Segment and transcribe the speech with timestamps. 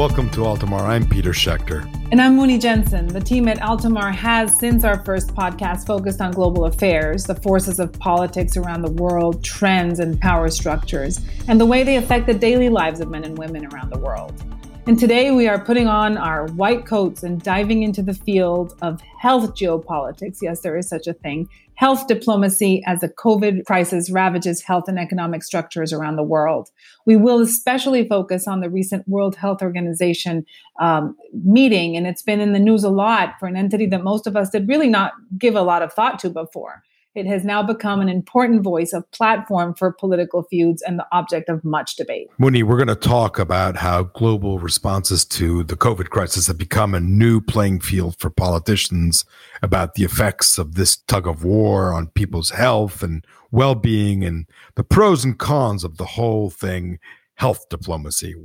[0.00, 0.80] Welcome to Altamar.
[0.80, 1.84] I'm Peter Schechter.
[2.10, 3.06] And I'm Muni Jensen.
[3.06, 7.78] The team at Altamar has, since our first podcast, focused on global affairs, the forces
[7.78, 12.32] of politics around the world, trends and power structures, and the way they affect the
[12.32, 14.42] daily lives of men and women around the world.
[14.86, 19.02] And today we are putting on our white coats and diving into the field of
[19.18, 20.38] health geopolitics.
[20.40, 21.46] Yes, there is such a thing.
[21.80, 26.68] Health diplomacy as the COVID crisis ravages health and economic structures around the world.
[27.06, 30.44] We will especially focus on the recent World Health Organization
[30.78, 34.26] um, meeting, and it's been in the news a lot for an entity that most
[34.26, 36.82] of us did really not give a lot of thought to before.
[37.16, 41.48] It has now become an important voice of platform for political feuds and the object
[41.48, 42.28] of much debate.
[42.38, 46.94] Muni, we're going to talk about how global responses to the COVID crisis have become
[46.94, 49.24] a new playing field for politicians
[49.60, 54.84] about the effects of this tug of war on people's health and well-being and the
[54.84, 57.00] pros and cons of the whole thing,
[57.34, 58.36] health diplomacy.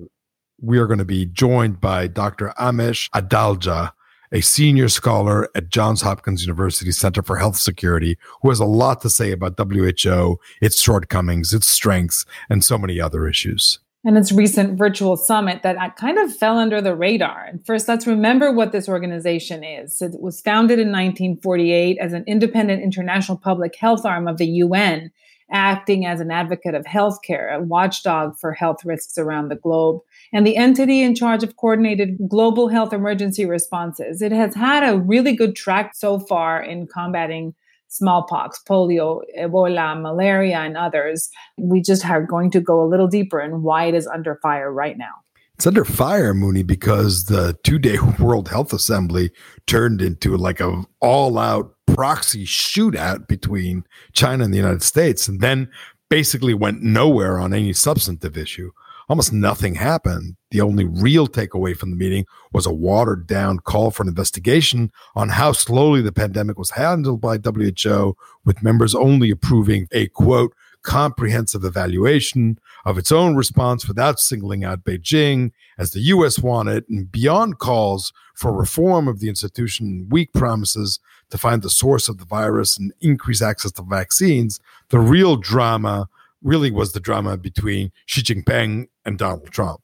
[0.59, 2.51] We are going to be joined by Dr.
[2.57, 3.91] Amesh Adalja,
[4.31, 9.01] a senior scholar at Johns Hopkins University Center for Health Security, who has a lot
[9.01, 13.79] to say about WHO, its shortcomings, its strengths, and so many other issues.
[14.03, 17.49] And its recent virtual summit that kind of fell under the radar.
[17.65, 19.99] First, let's remember what this organization is.
[19.99, 25.11] It was founded in 1948 as an independent international public health arm of the UN
[25.51, 30.01] acting as an advocate of healthcare, a watchdog for health risks around the globe,
[30.33, 34.21] and the entity in charge of coordinated global health emergency responses.
[34.21, 37.53] It has had a really good track so far in combating
[37.87, 41.29] smallpox, polio, Ebola, malaria, and others.
[41.57, 44.71] We just are going to go a little deeper in why it is under fire
[44.71, 45.13] right now.
[45.53, 49.31] It's under fire, Muni, because the two-day World Health Assembly
[49.67, 55.69] turned into like a all-out proxy shootout between China and the United States, and then
[56.09, 58.71] basically went nowhere on any substantive issue.
[59.07, 60.35] Almost nothing happened.
[60.49, 64.91] The only real takeaway from the meeting was a watered down call for an investigation
[65.15, 70.53] on how slowly the pandemic was handled by WHO, with members only approving a quote,
[70.81, 77.11] comprehensive evaluation of its own response without singling out Beijing as the US wanted, and
[77.11, 80.99] beyond calls for reform of the institution, weak promises
[81.29, 84.59] to find the source of the virus and increase access to vaccines.
[84.89, 86.07] The real drama
[86.41, 89.81] really was the drama between Xi Jinping and Donald Trump.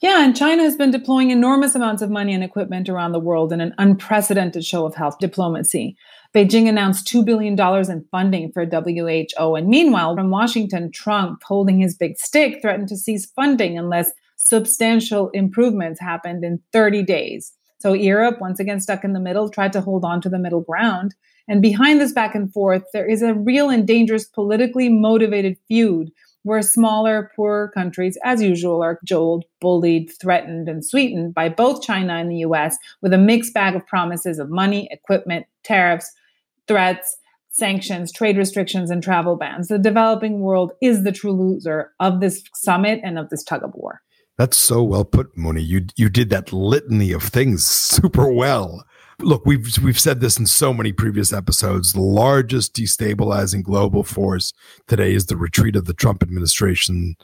[0.00, 3.52] Yeah, and China has been deploying enormous amounts of money and equipment around the world
[3.52, 5.94] in an unprecedented show of health diplomacy.
[6.34, 7.58] Beijing announced $2 billion
[7.90, 9.54] in funding for WHO.
[9.56, 15.28] And meanwhile, from Washington, Trump, holding his big stick, threatened to cease funding unless substantial
[15.30, 17.52] improvements happened in 30 days.
[17.80, 20.60] So Europe, once again stuck in the middle, tried to hold on to the middle
[20.60, 21.14] ground.
[21.48, 26.12] And behind this back and forth, there is a real and dangerous politically motivated feud
[26.42, 32.14] where smaller, poorer countries, as usual, are jolted, bullied, threatened, and sweetened by both China
[32.14, 36.12] and the US with a mixed bag of promises of money, equipment, tariffs,
[36.66, 37.16] threats,
[37.50, 39.68] sanctions, trade restrictions, and travel bans.
[39.68, 43.74] The developing world is the true loser of this summit and of this tug of
[43.74, 44.00] war.
[44.40, 45.60] That's so well put, Muni.
[45.60, 48.86] You you did that litany of things super well.
[49.18, 51.92] Look, we've we've said this in so many previous episodes.
[51.92, 54.54] The largest destabilizing global force
[54.88, 57.16] today is the retreat of the Trump administration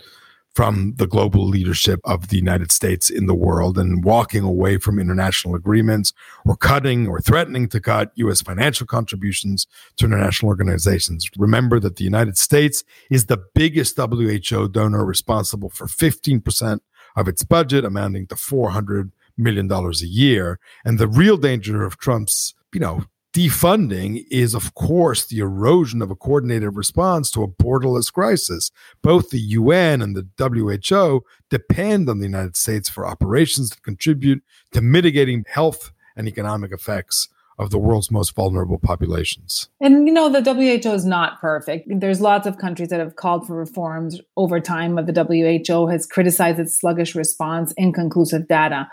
[0.54, 4.98] from the global leadership of the United States in the world and walking away from
[4.98, 6.12] international agreements
[6.46, 8.40] or cutting or threatening to cut U.S.
[8.40, 9.66] financial contributions
[9.96, 11.28] to international organizations.
[11.36, 16.80] Remember that the United States is the biggest WHO donor responsible for 15%
[17.16, 20.58] of its budget, amounting to $400 million a year.
[20.84, 26.10] And the real danger of Trump's, you know, defunding is, of course, the erosion of
[26.10, 28.70] a coordinated response to a borderless crisis.
[29.02, 34.42] Both the UN and the WHO depend on the United States for operations that contribute
[34.72, 39.68] to mitigating health and economic effects of the world's most vulnerable populations.
[39.80, 41.88] And you know, the WHO is not perfect.
[41.88, 45.24] There's lots of countries that have called for reforms over time, but the
[45.64, 48.88] WHO has criticized its sluggish response, inconclusive data.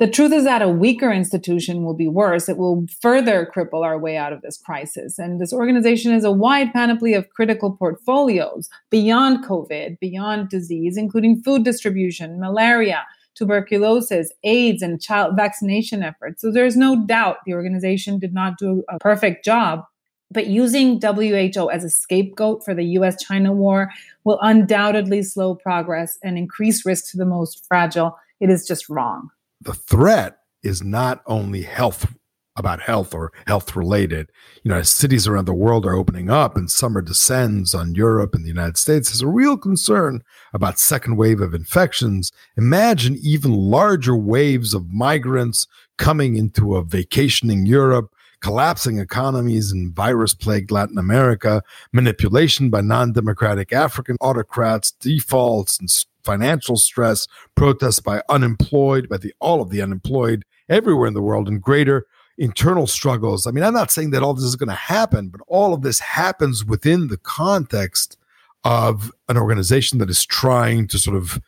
[0.00, 2.48] The truth is that a weaker institution will be worse.
[2.48, 5.20] It will further cripple our way out of this crisis.
[5.20, 11.42] And this organization has a wide panoply of critical portfolios beyond COVID, beyond disease, including
[11.42, 16.42] food distribution, malaria, tuberculosis, AIDS, and child vaccination efforts.
[16.42, 19.84] So there's no doubt the organization did not do a perfect job.
[20.30, 23.90] But using WHO as a scapegoat for the US China war
[24.24, 28.18] will undoubtedly slow progress and increase risk to the most fragile.
[28.40, 29.30] It is just wrong.
[29.60, 32.12] The threat is not only health
[32.56, 34.30] about health or health related.
[34.62, 38.34] You know, as cities around the world are opening up and summer descends on Europe
[38.34, 40.22] and the United States, there's a real concern
[40.52, 42.30] about second wave of infections.
[42.56, 45.66] Imagine even larger waves of migrants
[45.96, 51.62] coming into a vacationing Europe, collapsing economies in virus plagued Latin America,
[51.92, 55.88] manipulation by non democratic African autocrats, defaults and
[56.22, 61.48] financial stress, protests by unemployed, by the all of the unemployed everywhere in the world,
[61.48, 62.06] and greater
[62.38, 63.46] internal struggles.
[63.46, 65.82] I mean, I'm not saying that all this is going to happen, but all of
[65.82, 68.16] this happens within the context
[68.64, 71.40] of an organization that is trying to sort of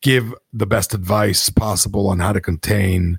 [0.00, 3.18] give the best advice possible on how to contain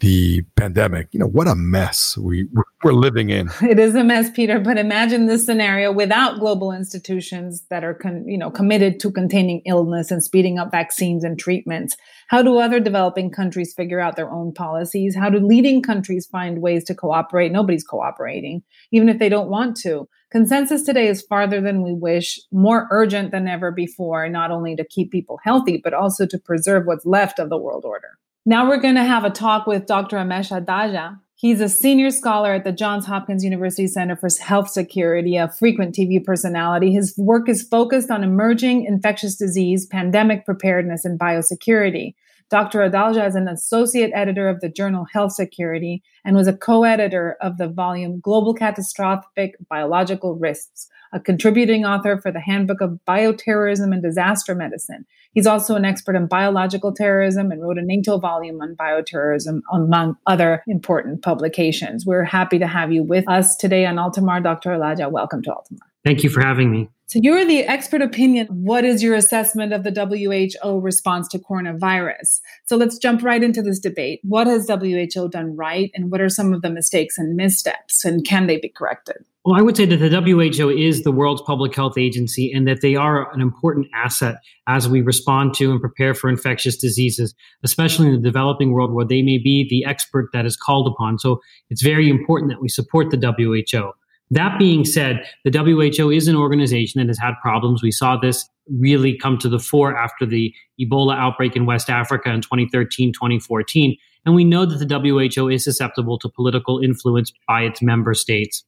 [0.00, 1.08] the pandemic.
[1.12, 2.48] You know, what a mess we
[2.82, 3.50] we're living in.
[3.62, 4.58] It is a mess, Peter.
[4.58, 9.62] But imagine this scenario without global institutions that are, con- you know, committed to containing
[9.64, 11.96] illness and speeding up vaccines and treatments.
[12.28, 15.16] How do other developing countries figure out their own policies?
[15.16, 17.52] How do leading countries find ways to cooperate?
[17.52, 18.62] Nobody's cooperating,
[18.92, 20.08] even if they don't want to.
[20.30, 24.84] Consensus today is farther than we wish, more urgent than ever before, not only to
[24.84, 28.18] keep people healthy, but also to preserve what's left of the world order.
[28.46, 30.16] Now we're going to have a talk with Dr.
[30.16, 31.20] Amesh Adalja.
[31.36, 35.94] He's a senior scholar at the Johns Hopkins University Center for Health Security, a frequent
[35.94, 36.92] TV personality.
[36.92, 42.14] His work is focused on emerging infectious disease, pandemic preparedness, and biosecurity.
[42.50, 42.80] Dr.
[42.80, 47.56] Adalja is an associate editor of the journal Health Security and was a co-editor of
[47.56, 54.02] the volume Global Catastrophic Biological Risks, a contributing author for the Handbook of Bioterrorism and
[54.02, 55.06] Disaster Medicine.
[55.32, 60.16] He's also an expert in biological terrorism and wrote a NATO volume on bioterrorism, among
[60.26, 62.04] other important publications.
[62.06, 64.42] We're happy to have you with us today on Altamar.
[64.42, 64.70] Dr.
[64.70, 65.93] Adalja, welcome to Altamar.
[66.04, 66.88] Thank you for having me.
[67.06, 68.46] So, you're the expert opinion.
[68.48, 72.40] What is your assessment of the WHO response to coronavirus?
[72.64, 74.20] So, let's jump right into this debate.
[74.22, 78.26] What has WHO done right, and what are some of the mistakes and missteps, and
[78.26, 79.24] can they be corrected?
[79.44, 82.80] Well, I would say that the WHO is the world's public health agency and that
[82.80, 84.36] they are an important asset
[84.66, 89.04] as we respond to and prepare for infectious diseases, especially in the developing world where
[89.04, 91.18] they may be the expert that is called upon.
[91.18, 93.92] So it's very important that we support the WHO.
[94.34, 97.84] That being said, the WHO is an organization that has had problems.
[97.84, 102.30] We saw this really come to the fore after the Ebola outbreak in West Africa
[102.30, 103.96] in 2013, 2014.
[104.26, 108.64] And we know that the WHO is susceptible to political influence by its member states.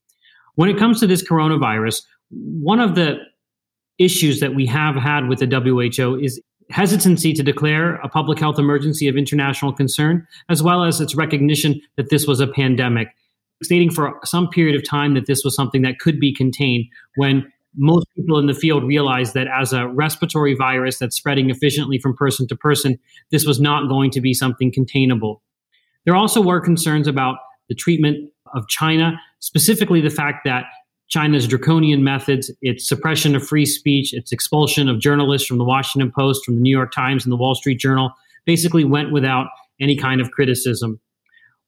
[0.54, 3.16] When it comes to this coronavirus, one of the
[3.98, 6.40] issues that we have had with the WHO is
[6.70, 11.80] hesitancy to declare a public health emergency of international concern, as well as its recognition
[11.96, 13.08] that this was a pandemic,
[13.62, 16.84] stating for some period of time that this was something that could be contained
[17.16, 21.98] when most people in the field realized that as a respiratory virus that's spreading efficiently
[21.98, 22.98] from person to person,
[23.30, 25.42] this was not going to be something containable.
[26.04, 27.36] There also were concerns about
[27.68, 30.64] the treatment of China, specifically the fact that
[31.08, 36.10] China's draconian methods, its suppression of free speech, its expulsion of journalists from the Washington
[36.16, 38.10] Post, from the New York Times, and the Wall Street Journal,
[38.44, 39.46] basically went without
[39.80, 41.00] any kind of criticism.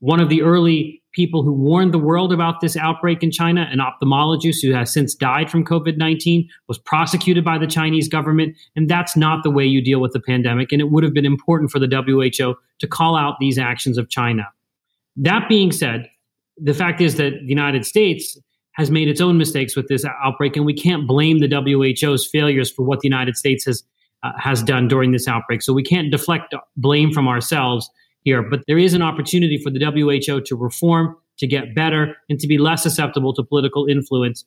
[0.00, 3.80] One of the early people who warned the world about this outbreak in China, an
[3.80, 8.56] ophthalmologist who has since died from COVID 19, was prosecuted by the Chinese government.
[8.76, 10.70] And that's not the way you deal with the pandemic.
[10.70, 14.08] And it would have been important for the WHO to call out these actions of
[14.08, 14.46] China.
[15.16, 16.08] That being said,
[16.56, 18.38] the fact is that the United States
[18.72, 22.70] has made its own mistakes with this outbreak, and we can't blame the WHO's failures
[22.70, 23.82] for what the United States has
[24.22, 25.62] uh, has done during this outbreak.
[25.62, 27.88] So we can't deflect blame from ourselves
[28.22, 28.42] here.
[28.42, 32.46] But there is an opportunity for the WHO to reform, to get better, and to
[32.46, 34.44] be less susceptible to political influence,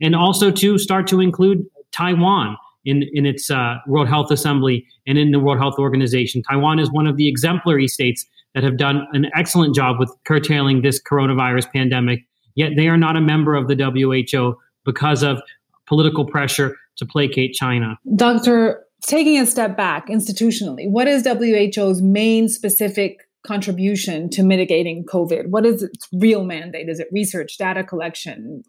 [0.00, 5.18] and also to start to include Taiwan in in its uh, World Health Assembly and
[5.18, 6.42] in the World Health Organization.
[6.42, 10.82] Taiwan is one of the exemplary states that have done an excellent job with curtailing
[10.82, 15.40] this coronavirus pandemic, yet they are not a member of the WHO because of
[15.86, 17.98] political pressure to placate China.
[18.14, 25.48] Doctor, taking a step back institutionally, what is WHO's main specific contribution to mitigating COVID?
[25.48, 26.88] What is its real mandate?
[26.88, 28.64] Is it research, data collection,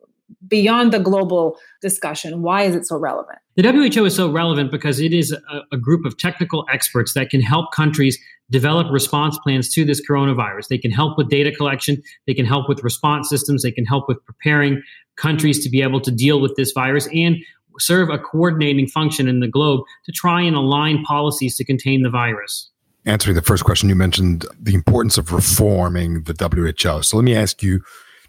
[0.48, 3.38] beyond the global discussion, why is it so relevant?
[3.56, 7.30] The WHO is so relevant because it is a, a, group of technical experts that
[7.30, 8.18] can help countries
[8.50, 10.68] develop response plans to this coronavirus.
[10.68, 14.06] They can help with data collection, they can help with response systems, they can help
[14.08, 14.82] with preparing
[15.15, 17.38] countries to be able to deal with this virus and
[17.79, 22.10] serve a coordinating function in the globe to try and align policies to contain the
[22.10, 22.70] virus.
[23.05, 27.03] Answering the first question, you mentioned the importance of reforming the WHO.
[27.03, 27.82] So let me ask you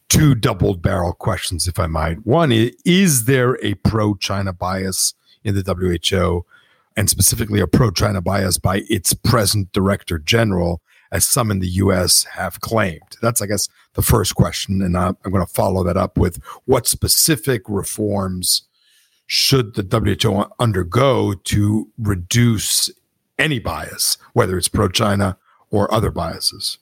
[0.09, 2.27] two double barrel questions, if I might.
[2.27, 6.45] One is, is there a pro China bias in the WHO,
[6.97, 10.83] and specifically a pro China bias by its present director general?
[11.13, 13.17] as some in the US have claimed?
[13.23, 14.83] That's, I guess, the first question.
[14.83, 18.66] And I'm, I'm going to follow that up with what specific reforms
[19.27, 22.91] should the WHO undergo to reduce
[23.39, 25.37] any bias, whether it's pro China
[25.71, 26.79] or other biases?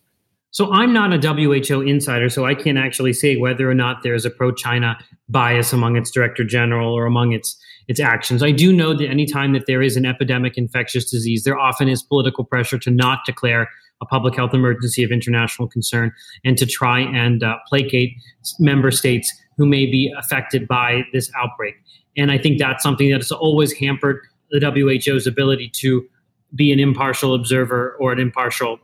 [0.54, 4.24] So I'm not a WHO insider, so I can't actually say whether or not there's
[4.24, 4.96] a pro-China
[5.28, 8.40] bias among its director general or among its its actions.
[8.40, 12.04] I do know that anytime that there is an epidemic infectious disease, there often is
[12.04, 13.68] political pressure to not declare
[14.00, 16.12] a public health emergency of international concern
[16.44, 18.12] and to try and uh, placate
[18.60, 21.74] member states who may be affected by this outbreak.
[22.16, 24.20] And I think that's something that has always hampered
[24.50, 26.06] the WHO's ability to
[26.54, 28.78] be an impartial observer or an impartial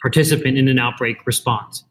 [0.00, 1.84] participant in an outbreak response.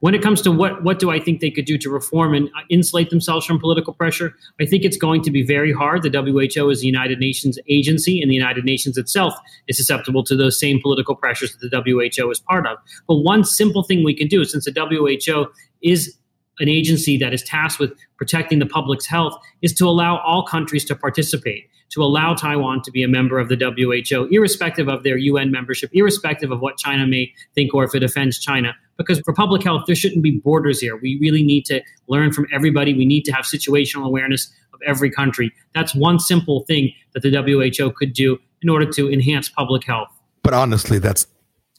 [0.00, 2.48] When it comes to what, what do I think they could do to reform and
[2.48, 6.02] uh, insulate themselves from political pressure, I think it's going to be very hard.
[6.02, 9.34] The WHO is a United Nations agency, and the United Nations itself
[9.68, 12.78] is susceptible to those same political pressures that the WHO is part of.
[13.06, 15.52] But one simple thing we can do, since the WHO
[15.82, 16.16] is
[16.60, 20.84] an agency that is tasked with protecting the public's health, is to allow all countries
[20.86, 25.16] to participate to allow Taiwan to be a member of the WHO, irrespective of their
[25.16, 28.74] UN membership, irrespective of what China may think or if it offends China.
[28.96, 30.96] Because for public health, there shouldn't be borders here.
[30.96, 32.94] We really need to learn from everybody.
[32.94, 35.52] We need to have situational awareness of every country.
[35.74, 40.08] That's one simple thing that the WHO could do in order to enhance public health.
[40.42, 41.26] But honestly, that's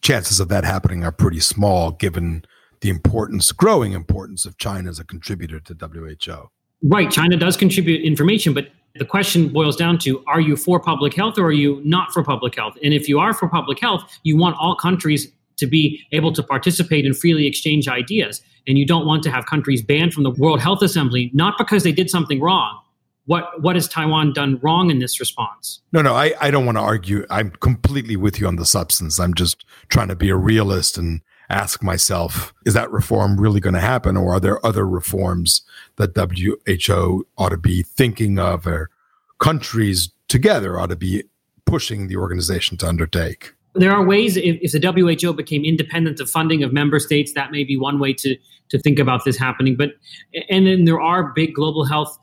[0.02, 2.44] chances of that happening are pretty small given
[2.82, 6.50] the importance, growing importance of China as a contributor to WHO.
[6.84, 7.10] Right.
[7.12, 11.38] China does contribute information, but the question boils down to are you for public health
[11.38, 12.76] or are you not for public health?
[12.84, 16.44] And if you are for public health, you want all countries to be able to
[16.44, 18.42] participate and freely exchange ideas.
[18.68, 21.84] And you don't want to have countries banned from the World Health Assembly, not because
[21.84, 22.80] they did something wrong.
[23.26, 25.82] What, what has Taiwan done wrong in this response?
[25.94, 27.26] No, no, I, I don't want to argue.
[27.30, 29.20] I'm completely with you on the substance.
[29.20, 31.22] I'm just trying to be a realist and
[31.52, 34.18] ask myself, is that reform really going to happen?
[34.18, 35.62] Or are there other reforms
[35.98, 38.90] that WHO ought to be thinking of or
[39.40, 41.24] countries together ought to be
[41.66, 43.54] pushing the organization to undertake?
[43.74, 47.52] There are ways, if, if, the WHO became independent of funding of member states, that
[47.52, 48.36] may be one way to,
[48.70, 49.78] to think about this happening.
[49.78, 49.92] But,
[50.50, 52.18] and then there are big global health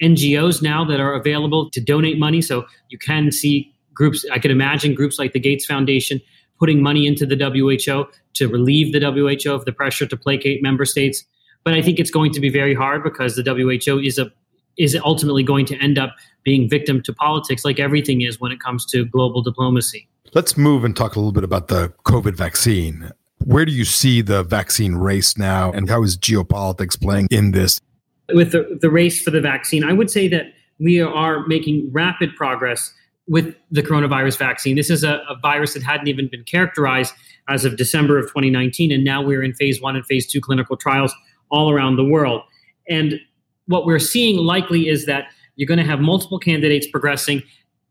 [0.00, 2.40] NGOs now that are available to donate money.
[2.40, 6.20] So you can see groups, I could imagine groups like the Gates Foundation
[6.60, 10.84] putting money into the WHO to relieve the WHO of the pressure to placate member
[10.84, 11.24] states.
[11.64, 14.30] But I think it's going to be very hard because the WHO is a
[14.78, 18.60] is ultimately going to end up being victim to politics like everything is when it
[18.60, 20.08] comes to global diplomacy.
[20.32, 23.10] Let's move and talk a little bit about the COVID vaccine.
[23.44, 27.80] Where do you see the vaccine race now and how is geopolitics playing in this?
[28.32, 32.34] With the, the race for the vaccine, I would say that we are making rapid
[32.36, 32.94] progress
[33.30, 34.74] with the coronavirus vaccine.
[34.74, 37.14] This is a, a, virus that hadn't even been characterized
[37.48, 40.76] as of December of 2019, and now we're in phase one and phase two clinical
[40.76, 41.14] trials
[41.48, 42.42] all around the world.
[42.88, 43.20] And
[43.66, 47.40] what we're seeing likely is that you're going to have multiple candidates progressing,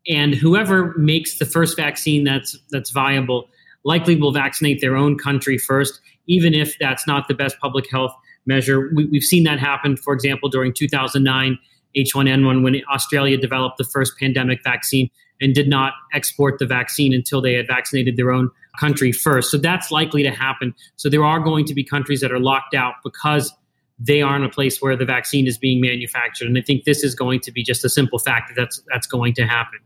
[0.10, 3.48] and whoever makes the first vaccine that's that's viable
[3.86, 8.14] likely will vaccinate their own country first, even if that's not the best public health
[8.46, 8.92] measure.
[8.94, 11.58] We, we've seen that happen, for example, during 2009
[11.96, 15.10] H1N1 when Australia developed the first pandemic vaccine
[15.42, 19.52] and did not export the vaccine until they had vaccinated their own country first.
[19.52, 20.74] So that's likely to happen.
[20.96, 23.54] So there are going to be countries that are locked out because
[24.00, 26.48] they are in a place where the vaccine is being manufactured.
[26.48, 29.08] And I think this is going to be just a simple fact that that's, that's
[29.08, 29.80] going to happen.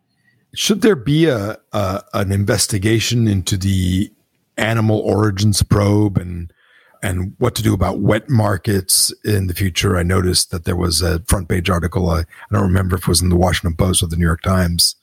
[0.56, 4.12] Should there be a, a an investigation into the
[4.56, 6.54] animal origins probe and
[7.02, 9.98] and what to do about wet markets in the future?
[9.98, 12.08] I noticed that there was a front page article.
[12.08, 14.44] I, I don't remember if it was in the Washington Post or the New York
[14.44, 14.96] Times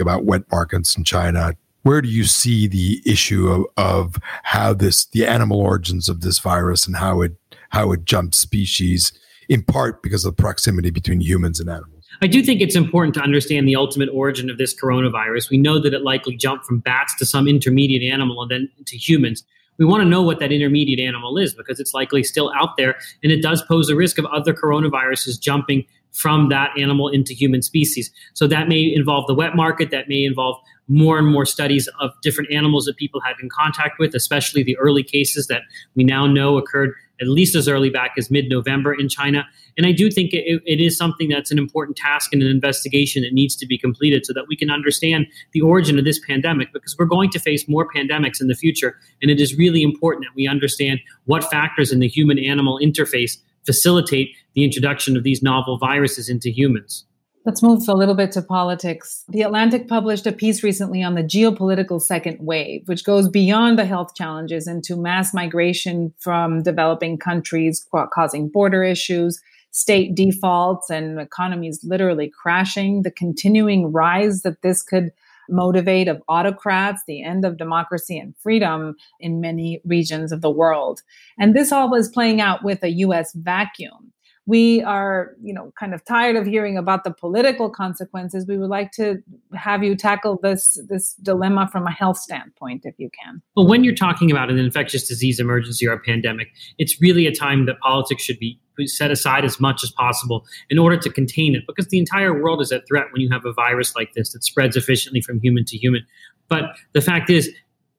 [0.00, 1.52] about wet markets in China.
[1.82, 6.38] Where do you see the issue of, of how this, the animal origins of this
[6.38, 7.32] virus and how it,
[7.70, 9.12] how it jumped species
[9.48, 11.98] in part because of the proximity between humans and animals?
[12.20, 15.50] I do think it's important to understand the ultimate origin of this coronavirus.
[15.50, 18.96] We know that it likely jumped from bats to some intermediate animal and then to
[18.96, 19.44] humans.
[19.78, 22.96] We want to know what that intermediate animal is because it's likely still out there
[23.22, 25.86] and it does pose a risk of other coronaviruses jumping
[26.18, 28.10] from that animal into human species.
[28.34, 30.56] So that may involve the wet market, that may involve
[30.88, 34.76] more and more studies of different animals that people had in contact with, especially the
[34.78, 35.62] early cases that
[35.94, 39.46] we now know occurred at least as early back as mid November in China.
[39.76, 43.22] And I do think it, it is something that's an important task and an investigation
[43.22, 46.72] that needs to be completed so that we can understand the origin of this pandemic
[46.72, 48.96] because we're going to face more pandemics in the future.
[49.20, 53.36] And it is really important that we understand what factors in the human animal interface
[53.68, 57.04] facilitate the introduction of these novel viruses into humans.
[57.44, 59.24] Let's move a little bit to politics.
[59.28, 63.84] The Atlantic published a piece recently on the geopolitical second wave, which goes beyond the
[63.84, 69.38] health challenges into mass migration from developing countries causing border issues,
[69.70, 75.12] state defaults, and economies literally crashing, the continuing rise that this could
[75.48, 81.00] motivate of autocrats, the end of democracy and freedom in many regions of the world.
[81.38, 84.12] And this all was playing out with a US vacuum
[84.48, 88.46] we are you know kind of tired of hearing about the political consequences.
[88.48, 89.22] We would like to
[89.54, 93.42] have you tackle this this dilemma from a health standpoint if you can.
[93.54, 97.34] Well when you're talking about an infectious disease emergency or a pandemic it's really a
[97.34, 101.54] time that politics should be set aside as much as possible in order to contain
[101.54, 104.32] it because the entire world is at threat when you have a virus like this
[104.32, 106.06] that spreads efficiently from human to human.
[106.48, 107.50] But the fact is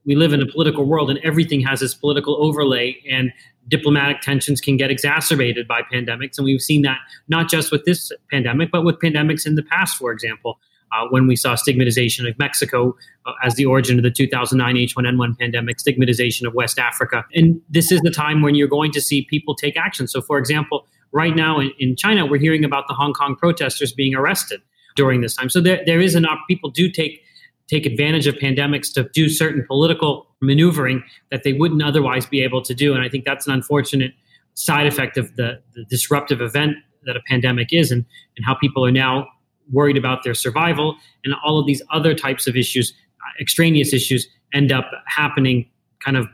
[0.06, 3.32] we live in a political world and everything has this political overlay and
[3.70, 6.38] diplomatic tensions can get exacerbated by pandemics.
[6.38, 6.98] And we've seen that
[7.28, 10.60] not just with this pandemic, but with pandemics in the past, for example.
[10.92, 12.96] Uh, when we saw stigmatization of Mexico
[13.28, 17.24] uh, as the origin of the 2009 H1N1 pandemic, stigmatization of West Africa.
[17.36, 20.08] And this is the time when you're going to see people take action.
[20.08, 23.94] So, for example, right now in, in China, we're hearing about the Hong Kong protesters
[23.94, 24.62] being arrested
[24.96, 25.48] during this time.
[25.48, 27.22] So, there, there is op- people do take
[27.70, 32.62] take advantage of pandemics to do certain political maneuvering that they wouldn't otherwise be able
[32.64, 32.94] to do.
[32.94, 34.14] And I think that's an unfortunate
[34.56, 38.86] side effect of the, the disruptive event that a pandemic is and, and how people
[38.86, 39.28] are now
[39.72, 42.94] worried about their survival and all of these other types of issues,
[43.40, 45.70] extraneous issues, end up happening
[46.04, 46.28] kind of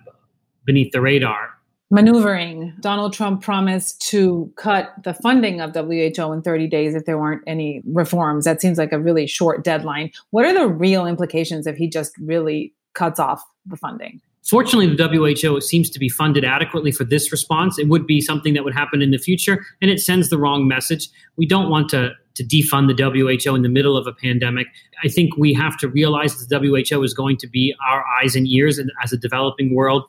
[0.65, 1.54] beneath the radar
[1.91, 2.73] maneuvering.
[2.79, 7.43] Donald Trump promised to cut the funding of WHO in 30 days if there weren't
[7.45, 8.45] any reforms.
[8.45, 10.11] That seems like a really short deadline.
[10.31, 14.21] What are the real implications if he just really cuts off the funding?
[14.45, 17.79] Fortunately, the WHO seems to be funded adequately for this response.
[17.79, 20.67] It would be something that would happen in the future, and it sends the wrong
[20.67, 21.09] message.
[21.35, 24.67] We don't want to, to defund the WHO in the middle of a pandemic.
[25.03, 28.35] I think we have to realize that the WHO is going to be our eyes
[28.35, 30.03] and ears as a developing world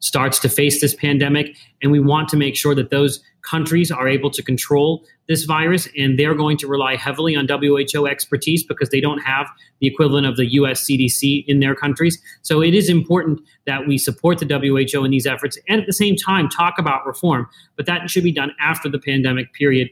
[0.00, 1.56] starts to face this pandemic.
[1.82, 5.88] And we want to make sure that those countries are able to control this virus.
[5.96, 9.48] And they're going to rely heavily on WHO expertise because they don't have
[9.80, 12.20] the equivalent of the US CDC in their countries.
[12.42, 15.92] So it is important that we support the WHO in these efforts and at the
[15.92, 17.48] same time talk about reform.
[17.76, 19.88] But that should be done after the pandemic period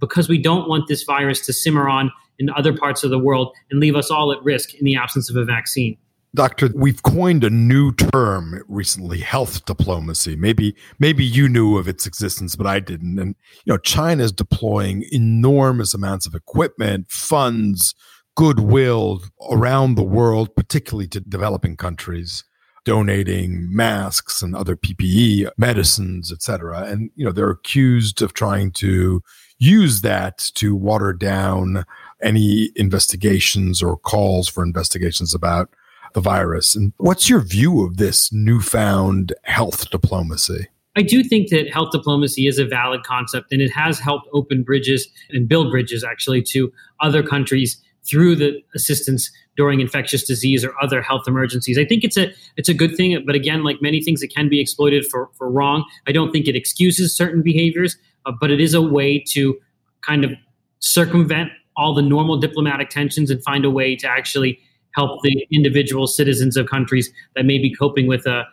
[0.00, 3.54] because we don't want this virus to simmer on in other parts of the world
[3.70, 5.96] and leave us all at risk in the absence of a vaccine.
[6.38, 10.36] Doctor, we've coined a new term recently, health diplomacy.
[10.36, 13.18] Maybe maybe you knew of its existence, but I didn't.
[13.18, 17.92] And you know, China is deploying enormous amounts of equipment, funds,
[18.36, 22.44] goodwill around the world, particularly to developing countries,
[22.84, 26.84] donating masks and other PPE, medicines, etc.
[26.84, 29.24] And you know, they're accused of trying to
[29.58, 31.84] use that to water down
[32.22, 35.70] any investigations or calls for investigations about
[36.14, 36.74] the virus.
[36.74, 40.68] And what's your view of this newfound health diplomacy?
[40.96, 44.64] I do think that health diplomacy is a valid concept and it has helped open
[44.64, 50.72] bridges and build bridges actually to other countries through the assistance during infectious disease or
[50.82, 51.78] other health emergencies.
[51.78, 54.48] I think it's a it's a good thing, but again, like many things, it can
[54.48, 55.84] be exploited for for wrong.
[56.06, 59.58] I don't think it excuses certain behaviors, uh, but it is a way to
[60.06, 60.32] kind of
[60.80, 64.58] circumvent all the normal diplomatic tensions and find a way to actually
[64.94, 68.44] help the individual citizens of countries that may be coping with a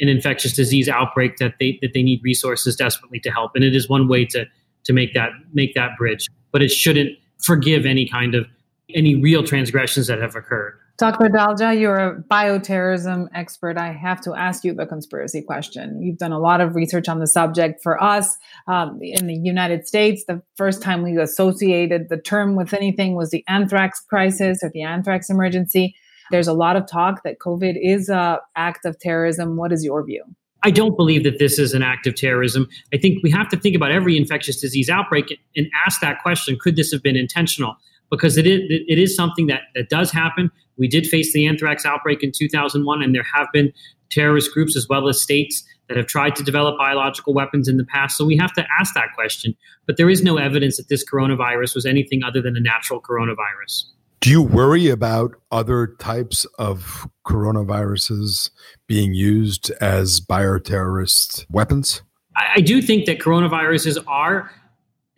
[0.00, 3.52] an infectious disease outbreak that they that they need resources desperately to help.
[3.54, 4.44] And it is one way to
[4.84, 6.26] to make that make that bridge.
[6.52, 7.10] But it shouldn't
[7.42, 8.46] forgive any kind of
[8.94, 10.78] any real transgressions that have occurred.
[11.04, 11.28] Dr.
[11.28, 13.76] Adalja, you're a bioterrorism expert.
[13.76, 16.00] I have to ask you the conspiracy question.
[16.00, 17.82] You've done a lot of research on the subject.
[17.82, 18.38] For us
[18.68, 23.28] um, in the United States, the first time we associated the term with anything was
[23.28, 25.94] the anthrax crisis or the anthrax emergency.
[26.30, 29.58] There's a lot of talk that COVID is an act of terrorism.
[29.58, 30.24] What is your view?
[30.62, 32.66] I don't believe that this is an act of terrorism.
[32.94, 36.56] I think we have to think about every infectious disease outbreak and ask that question
[36.58, 37.76] could this have been intentional?
[38.16, 40.50] Because it is, it is something that, that does happen.
[40.76, 43.72] We did face the anthrax outbreak in 2001, and there have been
[44.10, 47.84] terrorist groups as well as states that have tried to develop biological weapons in the
[47.84, 48.16] past.
[48.16, 49.54] So we have to ask that question.
[49.86, 53.84] But there is no evidence that this coronavirus was anything other than a natural coronavirus.
[54.20, 58.50] Do you worry about other types of coronaviruses
[58.86, 62.02] being used as bioterrorist weapons?
[62.36, 64.50] I, I do think that coronaviruses are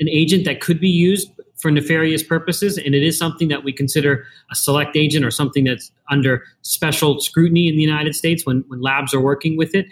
[0.00, 1.30] an agent that could be used
[1.66, 5.64] for nefarious purposes, and it is something that we consider a select agent or something
[5.64, 9.86] that's under special scrutiny in the United States when, when labs are working with it.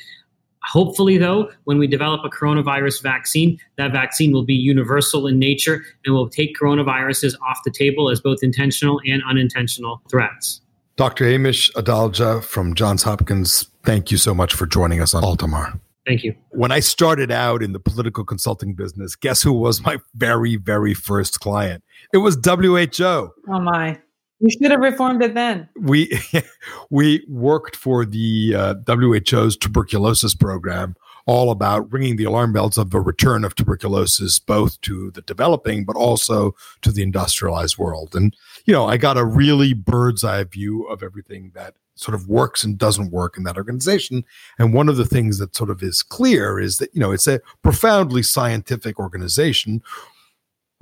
[0.70, 5.82] Hopefully, though, when we develop a coronavirus vaccine, that vaccine will be universal in nature
[6.04, 10.60] and will take coronaviruses off the table as both intentional and unintentional threats.
[10.94, 11.24] Dr.
[11.24, 15.80] Amesh Adalja from Johns Hopkins, thank you so much for joining us on Altamar.
[16.06, 16.34] Thank you.
[16.50, 20.92] When I started out in the political consulting business, guess who was my very, very
[20.92, 21.82] first client?
[22.12, 23.04] It was WHO.
[23.48, 23.98] Oh, my.
[24.40, 25.68] You should have reformed it then.
[25.80, 26.20] We
[26.90, 32.90] we worked for the uh, WHO's tuberculosis program, all about ringing the alarm bells of
[32.90, 38.14] the return of tuberculosis, both to the developing but also to the industrialized world.
[38.14, 38.36] And
[38.66, 42.64] you know, I got a really bird's eye view of everything that sort of works
[42.64, 44.24] and doesn't work in that organization.
[44.58, 47.26] And one of the things that sort of is clear is that you know it's
[47.26, 49.82] a profoundly scientific organization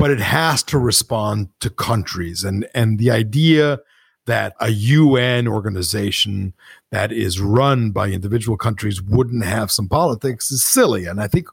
[0.03, 3.79] but it has to respond to countries and and the idea
[4.27, 6.55] that a UN organization
[6.91, 11.47] that is run by individual countries wouldn't have some politics is silly and I think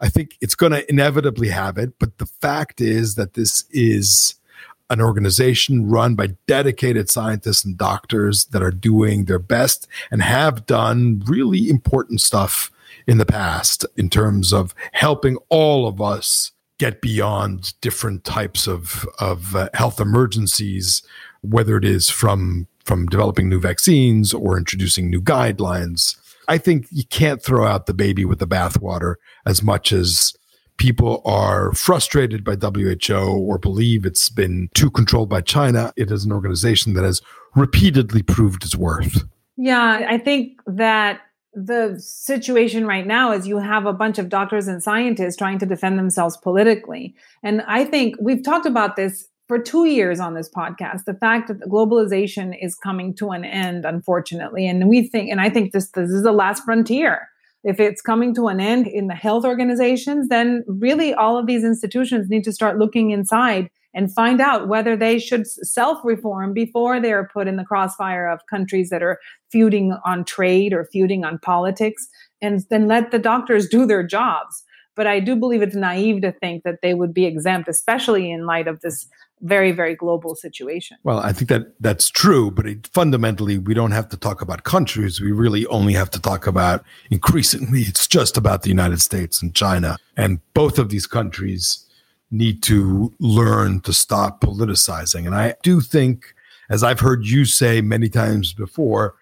[0.00, 4.34] I think it's going to inevitably have it but the fact is that this is
[4.94, 10.66] an organization run by dedicated scientists and doctors that are doing their best and have
[10.66, 12.70] done really important stuff
[13.06, 19.06] in the past in terms of helping all of us get beyond different types of
[19.18, 21.02] of uh, health emergencies,
[21.42, 26.16] whether it is from from developing new vaccines or introducing new guidelines.
[26.46, 30.34] I think you can't throw out the baby with the bathwater as much as
[30.78, 35.92] people are frustrated by WHO or believe it's been too controlled by China.
[35.96, 37.22] It is an organization that has
[37.54, 39.24] repeatedly proved its worth.
[39.56, 41.20] Yeah, I think that
[41.52, 45.66] the situation right now is you have a bunch of doctors and scientists trying to
[45.66, 47.14] defend themselves politically.
[47.42, 51.48] And I think we've talked about this for two years on this podcast the fact
[51.48, 54.66] that globalization is coming to an end, unfortunately.
[54.66, 57.28] And we think, and I think this, this is the last frontier.
[57.64, 61.64] If it's coming to an end in the health organizations, then really all of these
[61.64, 67.00] institutions need to start looking inside and find out whether they should self reform before
[67.00, 69.18] they are put in the crossfire of countries that are
[69.50, 72.06] feuding on trade or feuding on politics,
[72.42, 74.64] and then let the doctors do their jobs.
[74.96, 78.46] But I do believe it's naive to think that they would be exempt, especially in
[78.46, 79.08] light of this
[79.44, 80.96] very, very global situation.
[81.04, 84.64] Well, I think that that's true, but it, fundamentally, we don't have to talk about
[84.64, 85.20] countries.
[85.20, 89.54] We really only have to talk about increasingly, it's just about the United States and
[89.54, 89.98] China.
[90.16, 91.84] And both of these countries
[92.30, 95.26] need to learn to stop politicizing.
[95.26, 96.34] And I do think,
[96.70, 99.14] as I've heard you say many times before,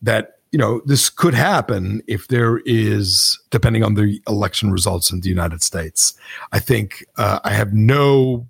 [0.00, 5.20] that you know this could happen if there is, depending on the election results in
[5.20, 6.14] the United States.
[6.52, 8.46] I think uh, I have no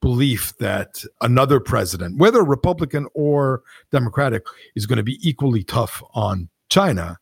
[0.00, 6.48] belief that another president, whether Republican or Democratic, is going to be equally tough on
[6.68, 7.18] China.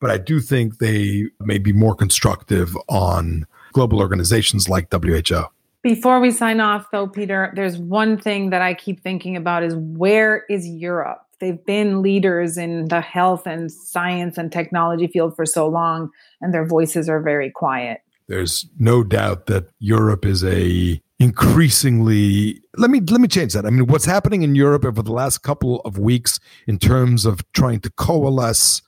[0.00, 5.44] But I do think they may be more constructive on global organizations like WHO.
[5.82, 9.74] Before we sign off, though, Peter, there's one thing that I keep thinking about is
[9.74, 11.22] where is Europe?
[11.40, 16.54] They've been leaders in the health and science and technology field for so long, and
[16.54, 18.00] their voices are very quiet.
[18.28, 23.64] There's no doubt that Europe is a increasingly let me let me change that.
[23.64, 27.40] I mean, what's happening in Europe over the last couple of weeks in terms of
[27.52, 28.82] trying to coalesce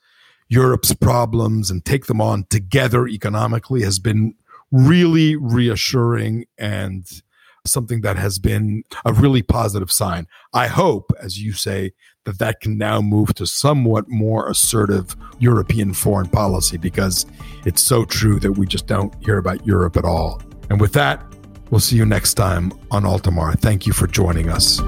[0.48, 4.34] Europe's problems and take them on together economically has been
[4.72, 7.22] really reassuring and
[7.66, 10.26] something that has been a really positive sign.
[10.52, 11.92] I hope, as you say,
[12.24, 17.26] that that can now move to somewhat more assertive European foreign policy because
[17.64, 20.42] it's so true that we just don't hear about Europe at all.
[20.68, 21.22] And with that,
[21.74, 23.58] we'll see you next time on Altamar.
[23.58, 24.78] Thank you for joining us.